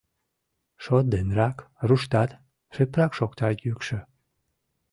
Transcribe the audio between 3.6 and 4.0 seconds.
йӱкшӧ.